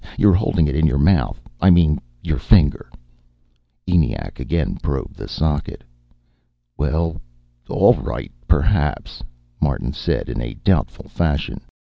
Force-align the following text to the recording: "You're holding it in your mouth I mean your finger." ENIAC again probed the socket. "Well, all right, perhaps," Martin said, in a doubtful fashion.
"You're 0.17 0.33
holding 0.33 0.67
it 0.67 0.75
in 0.75 0.87
your 0.87 0.97
mouth 0.97 1.39
I 1.61 1.69
mean 1.69 1.99
your 2.23 2.39
finger." 2.39 2.89
ENIAC 3.87 4.39
again 4.39 4.77
probed 4.81 5.15
the 5.15 5.27
socket. 5.27 5.83
"Well, 6.75 7.21
all 7.69 7.93
right, 7.93 8.31
perhaps," 8.47 9.21
Martin 9.61 9.93
said, 9.93 10.27
in 10.27 10.41
a 10.41 10.55
doubtful 10.55 11.07
fashion. 11.07 11.61